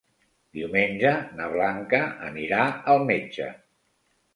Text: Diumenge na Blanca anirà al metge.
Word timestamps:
Diumenge 0.57 1.11
na 1.41 1.51
Blanca 1.53 2.03
anirà 2.33 2.67
al 2.97 3.09
metge. 3.15 3.57